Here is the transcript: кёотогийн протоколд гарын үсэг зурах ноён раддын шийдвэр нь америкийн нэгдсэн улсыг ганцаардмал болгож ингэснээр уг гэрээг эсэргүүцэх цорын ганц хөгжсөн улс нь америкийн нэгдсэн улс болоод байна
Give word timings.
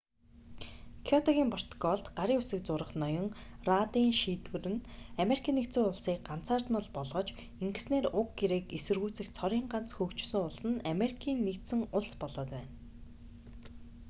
кёотогийн 1.07 1.49
протоколд 1.53 2.05
гарын 2.17 2.39
үсэг 2.41 2.59
зурах 2.67 2.91
ноён 3.01 3.27
раддын 3.69 4.11
шийдвэр 4.21 4.65
нь 4.73 4.85
америкийн 5.23 5.57
нэгдсэн 5.57 5.83
улсыг 5.89 6.19
ганцаардмал 6.29 6.87
болгож 6.97 7.27
ингэснээр 7.63 8.05
уг 8.19 8.27
гэрээг 8.39 8.65
эсэргүүцэх 8.77 9.27
цорын 9.37 9.65
ганц 9.73 9.89
хөгжсөн 9.93 10.41
улс 10.47 10.59
нь 10.69 10.83
америкийн 10.93 11.39
нэгдсэн 11.47 11.79
улс 11.97 12.11
болоод 12.21 12.49
байна 12.55 12.71